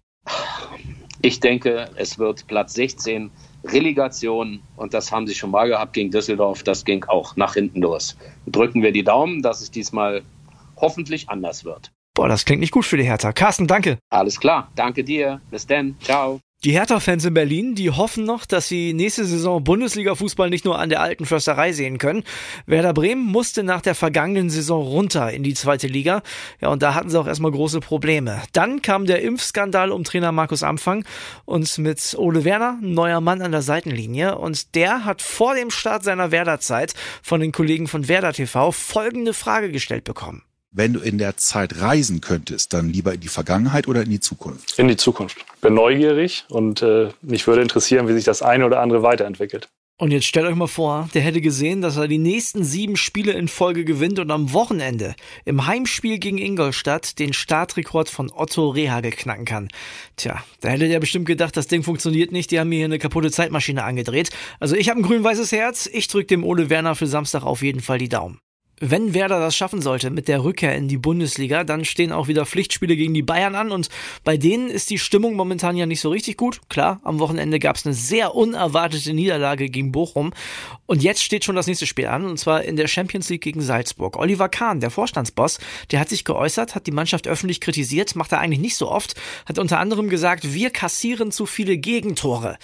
Ich 1.22 1.40
denke, 1.40 1.90
es 1.96 2.20
wird 2.20 2.46
Platz 2.48 2.74
16, 2.76 3.32
Relegation 3.64 4.62
und 4.76 4.94
das 4.94 5.12
haben 5.12 5.26
sie 5.26 5.34
schon 5.34 5.52
mal 5.52 5.68
gehabt 5.68 5.94
gegen 5.94 6.12
Düsseldorf. 6.12 6.64
Das 6.64 6.86
ging 6.86 7.04
auch 7.06 7.36
nach 7.36 7.54
hinten 7.54 7.82
los. 7.82 8.18
Drücken 8.46 8.84
wir 8.84 8.92
die 8.92 9.04
Daumen, 9.04 9.42
dass 9.42 9.62
es 9.62 9.72
diesmal 9.72 10.22
hoffentlich 10.78 11.30
anders 11.30 11.66
wird. 11.66 11.92
Boah, 12.14 12.28
das 12.28 12.46
klingt 12.46 12.60
nicht 12.60 12.72
gut 12.72 12.86
für 12.86 12.98
die 12.98 13.06
Hertha. 13.06 13.32
Carsten, 13.32 13.66
danke. 13.66 13.98
Alles 14.10 14.40
klar. 14.40 14.70
Danke 14.76 15.04
dir. 15.04 15.42
Bis 15.50 15.66
dann. 15.66 15.96
Ciao. 16.02 16.40
Die 16.64 16.72
Hertha-Fans 16.72 17.26
in 17.26 17.34
Berlin, 17.34 17.76
die 17.76 17.92
hoffen 17.92 18.24
noch, 18.24 18.46
dass 18.46 18.70
sie 18.70 18.94
nächste 18.94 19.26
Saison 19.26 19.62
Bundesliga-Fußball 19.66 20.50
nicht 20.50 20.64
nur 20.64 20.80
an 20.80 20.88
der 20.88 21.02
alten 21.02 21.26
Försterei 21.26 21.74
sehen 21.74 21.98
können. 21.98 22.24
Werder 22.66 22.94
Bremen 22.94 23.26
musste 23.26 23.64
nach 23.64 23.82
der 23.82 23.96
vergangenen 23.96 24.50
Saison 24.50 24.82
runter 24.82 25.30
in 25.34 25.44
die 25.44 25.56
zweite 25.56 25.88
Liga. 25.88 26.22
Ja, 26.62 26.70
und 26.70 26.82
da 26.82 26.96
hatten 26.96 27.10
sie 27.10 27.20
auch 27.20 27.28
erstmal 27.28 27.52
große 27.52 27.82
Probleme. 27.82 28.42
Dann 28.54 28.82
kam 28.82 29.06
der 29.06 29.24
Impfskandal 29.24 29.92
um 29.92 30.06
Trainer 30.06 30.32
Markus 30.32 30.64
Amfang 30.64 31.04
und 31.44 31.78
mit 31.80 32.16
Ole 32.18 32.46
Werner, 32.46 32.78
neuer 32.80 33.20
Mann 33.20 33.42
an 33.42 33.52
der 33.52 33.62
Seitenlinie. 33.62 34.38
Und 34.38 34.74
der 34.74 35.04
hat 35.04 35.22
vor 35.22 35.56
dem 35.56 35.70
Start 35.70 36.06
seiner 36.06 36.32
Werder-Zeit 36.32 36.94
von 37.22 37.42
den 37.42 37.52
Kollegen 37.52 37.90
von 37.90 38.08
Werder 38.08 38.32
TV 38.32 38.72
folgende 38.72 39.34
Frage 39.34 39.70
gestellt 39.70 40.06
bekommen 40.06 40.44
wenn 40.74 40.94
du 40.94 41.00
in 41.00 41.18
der 41.18 41.38
Zeit 41.38 41.80
reisen 41.80 42.20
könntest, 42.20 42.74
dann 42.74 42.90
lieber 42.90 43.14
in 43.14 43.20
die 43.22 43.28
Vergangenheit 43.28 43.88
oder 43.88 44.02
in 44.02 44.10
die 44.10 44.20
Zukunft? 44.20 44.78
In 44.78 44.88
die 44.88 44.98
Zukunft. 44.98 45.38
Bin 45.62 45.76
neugierig 45.76 46.46
und 46.50 46.82
äh, 46.82 47.10
mich 47.22 47.48
würde 47.48 47.62
interessieren, 47.62 48.08
wie 48.08 48.14
sich 48.14 48.26
das 48.26 48.42
eine 48.42 48.66
oder 48.66 48.82
andere 48.82 49.04
weiterentwickelt. 49.04 49.70
Und 50.00 50.12
jetzt 50.12 50.26
stellt 50.26 50.48
euch 50.48 50.56
mal 50.56 50.68
vor, 50.68 51.08
der 51.14 51.22
hätte 51.22 51.40
gesehen, 51.40 51.82
dass 51.82 51.98
er 51.98 52.08
die 52.08 52.18
nächsten 52.18 52.64
sieben 52.64 52.98
Spiele 52.98 53.34
in 53.34 53.48
Folge 53.48 53.86
gewinnt 53.86 54.18
und 54.18 54.32
am 54.32 54.52
Wochenende 54.52 55.16
im 55.46 55.68
Heimspiel 55.68 56.18
gegen 56.18 56.40
Ingolstadt 56.40 57.20
den 57.20 57.32
Startrekord 57.32 58.10
von 58.10 58.32
Otto 58.32 58.70
Rehagel 58.70 59.12
knacken 59.12 59.46
kann. 59.46 59.68
Tja, 60.18 60.44
da 60.62 60.70
hätte 60.70 60.88
der 60.88 61.00
bestimmt 61.00 61.28
gedacht, 61.28 61.56
das 61.56 61.68
Ding 61.68 61.84
funktioniert 61.84 62.32
nicht, 62.32 62.50
die 62.50 62.60
haben 62.60 62.70
mir 62.70 62.78
hier 62.78 62.86
eine 62.86 62.98
kaputte 62.98 63.30
Zeitmaschine 63.30 63.84
angedreht. 63.84 64.32
Also 64.60 64.76
ich 64.76 64.90
habe 64.90 65.00
ein 65.00 65.04
grün-weißes 65.04 65.52
Herz, 65.52 65.88
ich 65.92 66.08
drücke 66.08 66.26
dem 66.26 66.44
Ole 66.44 66.72
Werner 66.72 66.96
für 66.96 67.08
Samstag 67.08 67.44
auf 67.44 67.62
jeden 67.62 67.82
Fall 67.82 68.00
die 68.00 68.10
Daumen. 68.10 68.40
Wenn 68.86 69.14
Werder 69.14 69.40
das 69.40 69.56
schaffen 69.56 69.82
sollte 69.82 70.10
mit 70.10 70.28
der 70.28 70.44
Rückkehr 70.44 70.76
in 70.76 70.90
die 70.90 70.98
Bundesliga, 70.98 71.64
dann 71.64 71.86
stehen 71.86 72.12
auch 72.12 72.28
wieder 72.28 72.46
Pflichtspiele 72.46 72.98
gegen 72.98 73.14
die 73.14 73.22
Bayern 73.22 73.56
an 73.56 73.72
und 73.72 73.88
bei 74.26 74.36
denen 74.36 74.70
ist 74.70 74.90
die 74.90 75.00
Stimmung 75.00 75.36
momentan 75.36 75.78
ja 75.78 75.86
nicht 75.86 76.02
so 76.02 76.10
richtig 76.10 76.36
gut. 76.36 76.60
Klar, 76.68 77.00
am 77.06 77.20
Wochenende 77.20 77.60
gab 77.60 77.78
es 77.78 77.86
eine 77.86 77.96
sehr 77.96 78.36
unerwartete 78.36 79.14
Niederlage 79.14 79.70
gegen 79.70 79.94
Bochum 79.94 80.34
und 80.86 81.02
jetzt 81.02 81.24
steht 81.24 81.46
schon 81.46 81.56
das 81.56 81.68
nächste 81.68 81.86
Spiel 81.86 82.08
an 82.08 82.26
und 82.26 82.38
zwar 82.38 82.66
in 82.66 82.76
der 82.76 82.90
Champions 82.90 83.30
League 83.30 83.44
gegen 83.44 83.62
Salzburg. 83.62 84.18
Oliver 84.18 84.50
Kahn, 84.50 84.82
der 84.82 84.92
Vorstandsboss, 84.92 85.60
der 85.92 86.02
hat 86.02 86.10
sich 86.10 86.26
geäußert, 86.26 86.76
hat 86.76 86.86
die 86.86 86.92
Mannschaft 86.92 87.26
öffentlich 87.26 87.62
kritisiert, 87.62 88.18
macht 88.18 88.34
er 88.34 88.42
eigentlich 88.42 88.60
nicht 88.60 88.76
so 88.76 88.92
oft, 88.92 89.16
hat 89.46 89.60
unter 89.60 89.80
anderem 89.80 90.10
gesagt, 90.10 90.54
wir 90.54 90.72
kassieren 90.72 91.32
zu 91.32 91.46
viele 91.46 91.78
Gegentore. 91.78 92.58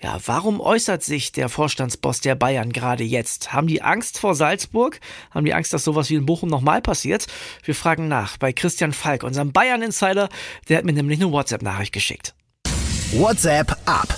Ja, 0.00 0.16
warum 0.26 0.60
äußert 0.60 1.02
sich 1.02 1.32
der 1.32 1.48
Vorstandsboss 1.48 2.20
der 2.20 2.36
Bayern 2.36 2.72
gerade 2.72 3.02
jetzt? 3.02 3.52
Haben 3.52 3.66
die 3.66 3.82
Angst 3.82 4.20
vor 4.20 4.36
Salzburg? 4.36 5.00
Haben 5.32 5.44
die 5.44 5.54
Angst, 5.54 5.72
dass 5.72 5.82
sowas 5.82 6.08
wie 6.08 6.14
in 6.14 6.24
Bochum 6.24 6.48
nochmal 6.48 6.80
passiert? 6.80 7.26
Wir 7.64 7.74
fragen 7.74 8.06
nach 8.06 8.36
bei 8.36 8.52
Christian 8.52 8.92
Falk, 8.92 9.24
unserem 9.24 9.52
Bayern-Insider. 9.52 10.28
Der 10.68 10.78
hat 10.78 10.84
mir 10.84 10.92
nämlich 10.92 11.20
eine 11.20 11.32
WhatsApp-Nachricht 11.32 11.92
geschickt. 11.92 12.34
WhatsApp 13.10 13.76
ab. 13.86 14.16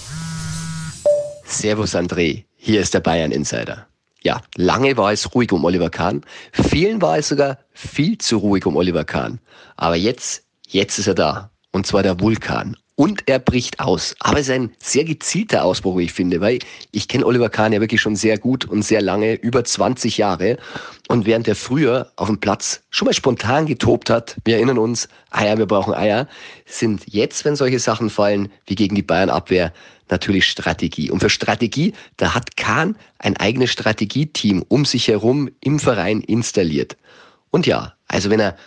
Servus 1.46 1.94
André, 1.94 2.44
hier 2.56 2.82
ist 2.82 2.92
der 2.92 3.00
Bayern-Insider. 3.00 3.86
Ja, 4.22 4.42
lange 4.56 4.98
war 4.98 5.12
es 5.12 5.34
ruhig 5.34 5.50
um 5.50 5.64
Oliver 5.64 5.88
Kahn. 5.88 6.20
Vielen 6.52 7.00
war 7.00 7.16
es 7.16 7.28
sogar 7.28 7.58
viel 7.72 8.18
zu 8.18 8.36
ruhig 8.36 8.66
um 8.66 8.76
Oliver 8.76 9.04
Kahn. 9.04 9.40
Aber 9.76 9.96
jetzt, 9.96 10.44
jetzt 10.68 10.98
ist 10.98 11.06
er 11.06 11.14
da. 11.14 11.50
Und 11.72 11.86
zwar 11.86 12.02
der 12.02 12.20
Vulkan 12.20 12.76
und 13.00 13.22
er 13.30 13.38
bricht 13.38 13.80
aus. 13.80 14.14
Aber 14.18 14.40
es 14.40 14.48
ist 14.48 14.52
ein 14.52 14.74
sehr 14.78 15.04
gezielter 15.04 15.64
Ausbruch, 15.64 15.96
wie 15.96 16.04
ich 16.04 16.12
finde, 16.12 16.42
weil 16.42 16.58
ich 16.92 17.08
kenne 17.08 17.24
Oliver 17.24 17.48
Kahn 17.48 17.72
ja 17.72 17.80
wirklich 17.80 18.02
schon 18.02 18.14
sehr 18.14 18.36
gut 18.36 18.66
und 18.66 18.82
sehr 18.82 19.00
lange, 19.00 19.36
über 19.36 19.64
20 19.64 20.18
Jahre. 20.18 20.58
Und 21.08 21.24
während 21.24 21.48
er 21.48 21.56
früher 21.56 22.12
auf 22.16 22.26
dem 22.26 22.40
Platz 22.40 22.82
schon 22.90 23.06
mal 23.06 23.14
spontan 23.14 23.64
getobt 23.64 24.10
hat, 24.10 24.36
wir 24.44 24.56
erinnern 24.56 24.76
uns, 24.76 25.08
Eier, 25.30 25.56
wir 25.56 25.64
brauchen 25.64 25.94
Eier, 25.94 26.28
sind 26.66 27.04
jetzt, 27.06 27.46
wenn 27.46 27.56
solche 27.56 27.78
Sachen 27.78 28.10
fallen, 28.10 28.52
wie 28.66 28.74
gegen 28.74 28.96
die 28.96 29.02
Bayern-Abwehr, 29.02 29.72
natürlich 30.10 30.44
Strategie. 30.44 31.10
Und 31.10 31.20
für 31.20 31.30
Strategie, 31.30 31.94
da 32.18 32.34
hat 32.34 32.58
Kahn 32.58 32.96
ein 33.18 33.34
eigenes 33.38 33.70
Strategieteam 33.70 34.62
um 34.68 34.84
sich 34.84 35.08
herum 35.08 35.48
im 35.62 35.78
Verein 35.78 36.20
installiert. 36.20 36.98
Und 37.50 37.66
ja, 37.66 37.94
also 38.08 38.28
wenn 38.28 38.40
er 38.40 38.58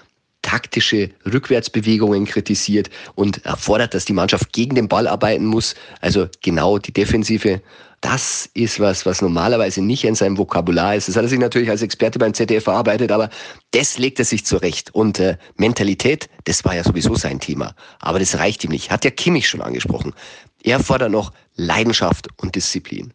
taktische 0.54 1.10
Rückwärtsbewegungen 1.26 2.26
kritisiert 2.26 2.92
und 3.16 3.44
erfordert, 3.44 3.96
dass 3.96 4.06
die 4.06 4.14
Mannschaft 4.14 4.54
gegen 4.54 4.76
den 4.76 4.88
Ball 4.88 5.08
arbeiten 5.08 5.48
muss. 5.48 5.74
Also 6.00 6.28
genau 6.44 6.78
die 6.78 6.94
Defensive. 6.94 7.62
Das 8.02 8.50
ist 8.54 8.80
was, 8.80 9.04
was 9.08 9.24
normalerweise 9.24 9.82
nicht 9.82 10.04
in 10.04 10.14
seinem 10.14 10.38
Vokabular 10.38 10.96
ist. 10.96 11.08
Das 11.08 11.16
hat 11.16 11.24
er 11.24 11.30
sich 11.30 11.40
natürlich 11.40 11.72
als 11.72 11.82
Experte 11.82 12.20
beim 12.20 12.36
ZDF 12.36 12.66
verarbeitet, 12.66 13.12
aber 13.12 13.32
das 13.72 13.98
legt 13.98 14.20
er 14.20 14.26
sich 14.26 14.46
zurecht. 14.46 14.94
Und 14.94 15.20
äh, 15.20 15.38
Mentalität, 15.56 16.30
das 16.44 16.64
war 16.66 16.76
ja 16.76 16.84
sowieso 16.84 17.16
sein 17.16 17.40
Thema. 17.40 17.74
Aber 18.00 18.20
das 18.20 18.38
reicht 18.38 18.64
ihm 18.64 18.72
nicht. 18.72 18.92
Hat 18.92 19.06
ja 19.06 19.10
Kimmich 19.12 19.50
schon 19.50 19.62
angesprochen. 19.62 20.14
Er 20.62 20.80
fordert 20.82 21.12
noch 21.12 21.32
Leidenschaft 21.56 22.28
und 22.38 22.54
Disziplin. 22.54 23.12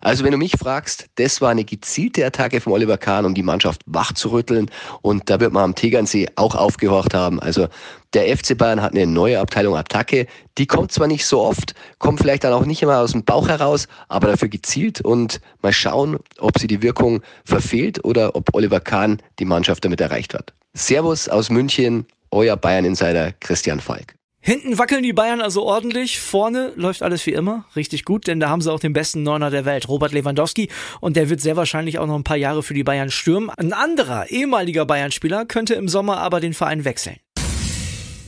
Also 0.00 0.24
wenn 0.24 0.32
du 0.32 0.38
mich 0.38 0.52
fragst, 0.58 1.06
das 1.16 1.40
war 1.40 1.50
eine 1.50 1.64
gezielte 1.64 2.24
Attacke 2.24 2.60
von 2.60 2.72
Oliver 2.72 2.98
Kahn, 2.98 3.24
um 3.24 3.34
die 3.34 3.42
Mannschaft 3.42 3.82
wach 3.86 4.12
zu 4.12 4.30
rütteln. 4.30 4.70
Und 5.02 5.28
da 5.28 5.40
wird 5.40 5.52
man 5.52 5.64
am 5.64 5.74
Tegernsee 5.74 6.28
auch 6.36 6.54
aufgehorcht 6.54 7.14
haben. 7.14 7.40
Also 7.40 7.68
der 8.14 8.36
FC 8.36 8.56
Bayern 8.56 8.80
hat 8.80 8.92
eine 8.92 9.06
neue 9.06 9.38
Abteilung 9.38 9.76
Attacke. 9.76 10.26
Die 10.56 10.66
kommt 10.66 10.92
zwar 10.92 11.06
nicht 11.06 11.26
so 11.26 11.40
oft, 11.40 11.74
kommt 11.98 12.20
vielleicht 12.20 12.44
dann 12.44 12.52
auch 12.52 12.64
nicht 12.64 12.82
immer 12.82 12.98
aus 12.98 13.12
dem 13.12 13.24
Bauch 13.24 13.48
heraus, 13.48 13.86
aber 14.08 14.28
dafür 14.28 14.48
gezielt 14.48 15.00
und 15.00 15.40
mal 15.62 15.72
schauen, 15.72 16.18
ob 16.38 16.58
sie 16.58 16.66
die 16.66 16.82
Wirkung 16.82 17.22
verfehlt 17.44 18.04
oder 18.04 18.34
ob 18.34 18.54
Oliver 18.54 18.80
Kahn 18.80 19.20
die 19.38 19.44
Mannschaft 19.44 19.84
damit 19.84 20.00
erreicht 20.00 20.34
hat. 20.34 20.52
Servus 20.74 21.28
aus 21.28 21.50
München, 21.50 22.06
euer 22.30 22.56
Bayern-Insider 22.56 23.32
Christian 23.40 23.80
Falk. 23.80 24.17
Hinten 24.40 24.78
wackeln 24.78 25.02
die 25.02 25.12
Bayern 25.12 25.40
also 25.40 25.64
ordentlich, 25.64 26.20
vorne 26.20 26.72
läuft 26.76 27.02
alles 27.02 27.26
wie 27.26 27.32
immer, 27.32 27.64
richtig 27.76 28.04
gut, 28.04 28.26
denn 28.26 28.40
da 28.40 28.48
haben 28.48 28.62
sie 28.62 28.72
auch 28.72 28.80
den 28.80 28.92
besten 28.92 29.22
Neuner 29.22 29.50
der 29.50 29.64
Welt, 29.64 29.88
Robert 29.88 30.12
Lewandowski, 30.12 30.68
und 31.00 31.16
der 31.16 31.28
wird 31.28 31.40
sehr 31.40 31.56
wahrscheinlich 31.56 31.98
auch 31.98 32.06
noch 32.06 32.14
ein 32.14 32.24
paar 32.24 32.36
Jahre 32.36 32.62
für 32.62 32.74
die 32.74 32.84
Bayern 32.84 33.10
stürmen. 33.10 33.50
Ein 33.50 33.72
anderer 33.72 34.30
ehemaliger 34.30 34.86
Bayern-Spieler 34.86 35.44
könnte 35.44 35.74
im 35.74 35.88
Sommer 35.88 36.18
aber 36.18 36.40
den 36.40 36.54
Verein 36.54 36.84
wechseln. 36.84 37.16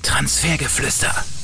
Transfergeflüster. 0.02 1.39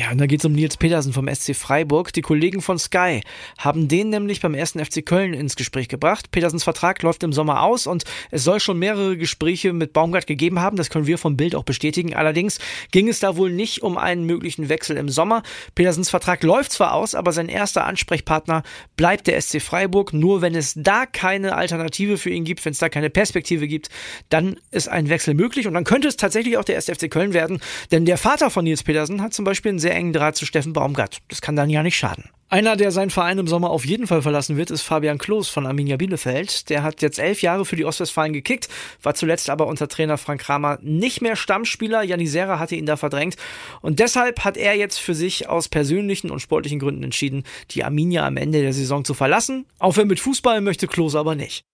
Ja, 0.00 0.12
und 0.12 0.18
da 0.18 0.24
geht 0.24 0.40
es 0.40 0.46
um 0.46 0.52
Nils 0.52 0.78
Petersen 0.78 1.12
vom 1.12 1.28
SC 1.28 1.54
Freiburg. 1.54 2.10
Die 2.14 2.22
Kollegen 2.22 2.62
von 2.62 2.78
Sky 2.78 3.20
haben 3.58 3.86
den 3.86 4.08
nämlich 4.08 4.40
beim 4.40 4.54
ersten 4.54 4.82
FC 4.82 5.04
Köln 5.04 5.34
ins 5.34 5.56
Gespräch 5.56 5.88
gebracht. 5.88 6.30
Petersens 6.30 6.64
Vertrag 6.64 7.02
läuft 7.02 7.22
im 7.22 7.34
Sommer 7.34 7.62
aus 7.62 7.86
und 7.86 8.04
es 8.30 8.42
soll 8.42 8.60
schon 8.60 8.78
mehrere 8.78 9.18
Gespräche 9.18 9.74
mit 9.74 9.92
Baumgart 9.92 10.26
gegeben 10.26 10.58
haben. 10.58 10.78
Das 10.78 10.88
können 10.88 11.06
wir 11.06 11.18
vom 11.18 11.36
Bild 11.36 11.54
auch 11.54 11.64
bestätigen. 11.64 12.16
Allerdings 12.16 12.60
ging 12.92 13.08
es 13.08 13.20
da 13.20 13.36
wohl 13.36 13.52
nicht 13.52 13.82
um 13.82 13.98
einen 13.98 14.24
möglichen 14.24 14.70
Wechsel 14.70 14.96
im 14.96 15.10
Sommer. 15.10 15.42
Petersens 15.74 16.08
Vertrag 16.08 16.42
läuft 16.44 16.72
zwar 16.72 16.94
aus, 16.94 17.14
aber 17.14 17.32
sein 17.32 17.50
erster 17.50 17.84
Ansprechpartner 17.84 18.62
bleibt 18.96 19.26
der 19.26 19.38
SC 19.38 19.60
Freiburg. 19.60 20.14
Nur 20.14 20.40
wenn 20.40 20.54
es 20.54 20.72
da 20.78 21.04
keine 21.04 21.56
Alternative 21.56 22.16
für 22.16 22.30
ihn 22.30 22.44
gibt, 22.44 22.64
wenn 22.64 22.72
es 22.72 22.78
da 22.78 22.88
keine 22.88 23.10
Perspektive 23.10 23.68
gibt, 23.68 23.90
dann 24.30 24.56
ist 24.70 24.88
ein 24.88 25.10
Wechsel 25.10 25.34
möglich 25.34 25.66
und 25.66 25.74
dann 25.74 25.84
könnte 25.84 26.08
es 26.08 26.16
tatsächlich 26.16 26.56
auch 26.56 26.64
der 26.64 26.76
erste 26.76 26.94
FC 26.94 27.10
Köln 27.10 27.34
werden. 27.34 27.60
Denn 27.90 28.06
der 28.06 28.16
Vater 28.16 28.48
von 28.48 28.64
Nils 28.64 28.82
Petersen 28.82 29.20
hat 29.20 29.34
zum 29.34 29.44
Beispiel 29.44 29.68
einen 29.68 29.78
sehr 29.78 29.89
sehr 29.90 29.96
engen 29.96 30.12
Draht 30.12 30.36
zu 30.36 30.46
Steffen 30.46 30.72
Baumgart. 30.72 31.18
Das 31.26 31.40
kann 31.40 31.56
dann 31.56 31.68
ja 31.68 31.82
nicht 31.82 31.96
schaden. 31.96 32.30
Einer, 32.48 32.76
der 32.76 32.92
seinen 32.92 33.10
Verein 33.10 33.38
im 33.38 33.48
Sommer 33.48 33.70
auf 33.70 33.84
jeden 33.84 34.06
Fall 34.06 34.22
verlassen 34.22 34.56
wird, 34.56 34.70
ist 34.70 34.82
Fabian 34.82 35.18
Klos 35.18 35.48
von 35.48 35.66
Arminia 35.66 35.96
Bielefeld. 35.96 36.68
Der 36.68 36.84
hat 36.84 37.02
jetzt 37.02 37.18
elf 37.18 37.42
Jahre 37.42 37.64
für 37.64 37.74
die 37.74 37.84
Ostwestfalen 37.84 38.32
gekickt, 38.32 38.68
war 39.02 39.14
zuletzt 39.14 39.50
aber 39.50 39.66
unter 39.66 39.88
Trainer 39.88 40.16
Frank 40.16 40.42
Kramer 40.42 40.78
nicht 40.80 41.22
mehr 41.22 41.34
Stammspieler. 41.34 42.02
Janisera 42.02 42.60
hatte 42.60 42.76
ihn 42.76 42.86
da 42.86 42.96
verdrängt. 42.96 43.36
Und 43.80 43.98
deshalb 43.98 44.44
hat 44.44 44.56
er 44.56 44.76
jetzt 44.76 44.98
für 44.98 45.14
sich 45.14 45.48
aus 45.48 45.68
persönlichen 45.68 46.30
und 46.30 46.40
sportlichen 46.40 46.78
Gründen 46.78 47.02
entschieden, 47.02 47.42
die 47.72 47.82
Arminia 47.82 48.24
am 48.26 48.36
Ende 48.36 48.62
der 48.62 48.72
Saison 48.72 49.04
zu 49.04 49.14
verlassen. 49.14 49.66
Auch 49.80 49.96
wenn 49.96 50.06
mit 50.06 50.20
Fußball 50.20 50.60
möchte 50.60 50.86
Klos 50.86 51.16
aber 51.16 51.34
nicht. 51.34 51.64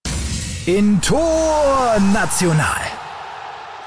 In 0.65 1.01
Tor 1.03 1.99
National. 2.15 2.96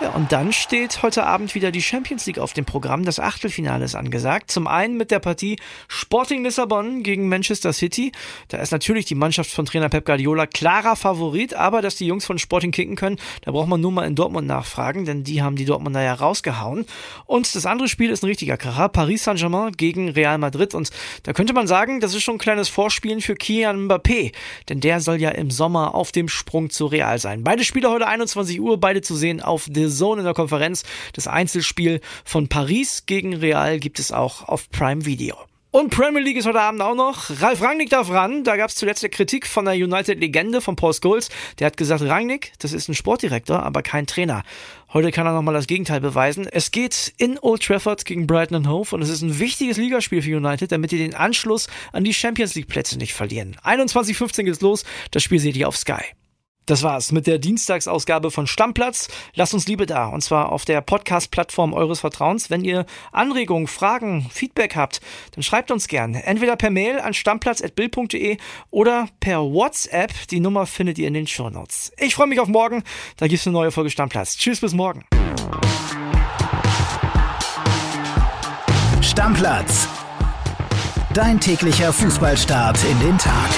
Ja, 0.01 0.11
und 0.11 0.31
dann 0.31 0.53
steht 0.53 1.03
heute 1.03 1.25
Abend 1.25 1.55
wieder 1.55 1.71
die 1.71 1.81
Champions 1.81 2.25
League 2.25 2.39
auf 2.39 2.53
dem 2.53 2.63
Programm. 2.63 3.03
Das 3.03 3.19
Achtelfinale 3.19 3.83
ist 3.83 3.95
angesagt. 3.95 4.49
Zum 4.49 4.65
einen 4.65 4.95
mit 4.95 5.11
der 5.11 5.19
Partie 5.19 5.57
Sporting 5.89 6.41
Lissabon 6.41 7.03
gegen 7.03 7.27
Manchester 7.27 7.73
City. 7.73 8.13
Da 8.47 8.59
ist 8.59 8.71
natürlich 8.71 9.03
die 9.03 9.15
Mannschaft 9.15 9.51
von 9.51 9.65
Trainer 9.65 9.89
Pep 9.89 10.05
Guardiola 10.05 10.47
klarer 10.47 10.95
Favorit, 10.95 11.53
aber 11.53 11.81
dass 11.81 11.97
die 11.97 12.05
Jungs 12.05 12.25
von 12.25 12.39
Sporting 12.39 12.71
kicken 12.71 12.95
können, 12.95 13.17
da 13.41 13.51
braucht 13.51 13.67
man 13.67 13.81
nur 13.81 13.91
mal 13.91 14.07
in 14.07 14.15
Dortmund 14.15 14.47
nachfragen, 14.47 15.03
denn 15.03 15.25
die 15.25 15.41
haben 15.41 15.57
die 15.57 15.65
Dortmunder 15.65 16.01
ja 16.01 16.13
rausgehauen. 16.13 16.85
Und 17.25 17.53
das 17.53 17.65
andere 17.65 17.89
Spiel 17.89 18.09
ist 18.09 18.23
ein 18.23 18.27
richtiger 18.27 18.55
Kracher. 18.55 18.87
Paris 18.87 19.25
Saint-Germain 19.25 19.73
gegen 19.73 20.07
Real 20.07 20.37
Madrid. 20.37 20.75
Und 20.75 20.91
da 21.23 21.33
könnte 21.33 21.51
man 21.51 21.67
sagen, 21.67 21.99
das 21.99 22.13
ist 22.13 22.23
schon 22.23 22.35
ein 22.35 22.39
kleines 22.39 22.69
Vorspielen 22.69 23.19
für 23.19 23.35
Kian 23.35 23.89
Mbappé, 23.89 24.31
denn 24.69 24.79
der 24.79 25.01
soll 25.01 25.19
ja 25.19 25.31
im 25.31 25.51
Sommer 25.51 25.93
auf 25.93 26.13
dem 26.13 26.29
Sprung 26.29 26.69
zu 26.69 26.85
Real 26.85 27.19
sein. 27.19 27.43
Beide 27.43 27.65
Spiele 27.65 27.89
heute 27.89 28.07
21 28.07 28.61
Uhr, 28.61 28.79
beide 28.79 29.01
zu 29.01 29.17
sehen 29.17 29.41
auf 29.41 29.67
The 29.69 29.88
Zone 29.89 30.21
in 30.21 30.25
der 30.25 30.33
Konferenz. 30.33 30.83
Das 31.13 31.27
Einzelspiel 31.27 32.01
von 32.23 32.47
Paris 32.47 33.05
gegen 33.05 33.35
Real 33.35 33.79
gibt 33.79 33.99
es 33.99 34.11
auch 34.11 34.47
auf 34.47 34.69
Prime 34.69 35.05
Video. 35.05 35.35
Und 35.71 35.91
Premier 35.91 36.19
League 36.21 36.37
ist 36.37 36.47
heute 36.47 36.61
Abend 36.61 36.81
auch 36.81 36.95
noch. 36.95 37.29
Ralf 37.41 37.61
Rangnick 37.61 37.91
darf 37.91 38.09
ran. 38.09 38.43
Da 38.43 38.57
gab 38.57 38.71
es 38.71 38.75
zuletzt 38.75 39.03
eine 39.03 39.11
Kritik 39.11 39.45
von 39.45 39.65
der 39.65 39.75
United-Legende 39.75 40.61
von 40.61 40.75
Paul 40.75 40.95
Scholes. 40.95 41.29
Der 41.59 41.67
hat 41.67 41.77
gesagt, 41.77 42.01
Rangnick, 42.01 42.53
das 42.57 42.73
ist 42.73 42.89
ein 42.89 42.95
Sportdirektor, 42.95 43.61
aber 43.61 43.83
kein 43.83 44.07
Trainer. 44.07 44.41
Heute 44.93 45.11
kann 45.11 45.27
er 45.27 45.33
nochmal 45.33 45.53
das 45.53 45.67
Gegenteil 45.67 46.01
beweisen. 46.01 46.47
Es 46.51 46.71
geht 46.71 47.13
in 47.17 47.37
Old 47.37 47.61
Trafford 47.61 48.05
gegen 48.05 48.25
Brighton 48.25 48.67
Hove 48.67 48.95
und 48.95 49.03
es 49.03 49.09
ist 49.09 49.21
ein 49.21 49.37
wichtiges 49.37 49.77
Ligaspiel 49.77 50.23
für 50.23 50.35
United, 50.35 50.71
damit 50.71 50.91
die 50.91 50.97
den 50.97 51.13
Anschluss 51.13 51.67
an 51.93 52.03
die 52.03 52.15
Champions 52.15 52.55
League 52.55 52.67
Plätze 52.67 52.97
nicht 52.97 53.13
verlieren. 53.13 53.55
21.15 53.63 54.45
geht's 54.45 54.61
los. 54.61 54.85
Das 55.11 55.21
Spiel 55.21 55.39
seht 55.39 55.55
ihr 55.55 55.67
auf 55.67 55.77
Sky. 55.77 56.01
Das 56.69 56.83
war's 56.83 57.11
mit 57.11 57.25
der 57.25 57.39
Dienstagsausgabe 57.39 58.29
von 58.29 58.45
Stammplatz. 58.45 59.07
Lasst 59.33 59.55
uns 59.55 59.67
Liebe 59.67 59.87
da 59.87 60.05
und 60.05 60.21
zwar 60.21 60.51
auf 60.51 60.65
der 60.65 60.81
Podcast-Plattform 60.81 61.73
eures 61.73 62.01
Vertrauens. 62.01 62.51
Wenn 62.51 62.63
ihr 62.63 62.85
Anregungen, 63.11 63.65
Fragen, 63.65 64.29
Feedback 64.29 64.75
habt, 64.75 65.01
dann 65.33 65.41
schreibt 65.41 65.71
uns 65.71 65.87
gern. 65.87 66.13
Entweder 66.13 66.55
per 66.57 66.69
Mail 66.69 66.99
an 66.99 67.15
stammplatz.bild.de 67.15 68.37
oder 68.69 69.07
per 69.19 69.39
WhatsApp. 69.39 70.11
Die 70.27 70.39
Nummer 70.39 70.67
findet 70.67 70.99
ihr 70.99 71.07
in 71.07 71.15
den 71.15 71.25
Shownotes. 71.25 71.91
Ich 71.97 72.13
freue 72.13 72.27
mich 72.27 72.39
auf 72.39 72.47
morgen. 72.47 72.83
Da 73.17 73.25
gibt's 73.25 73.47
eine 73.47 73.53
neue 73.53 73.71
Folge 73.71 73.89
Stammplatz. 73.89 74.37
Tschüss, 74.37 74.61
bis 74.61 74.75
morgen. 74.75 75.05
Stammplatz. 79.01 79.87
Dein 81.15 81.39
täglicher 81.39 81.91
Fußballstart 81.91 82.77
in 82.83 82.99
den 82.99 83.17
Tag. 83.17 83.49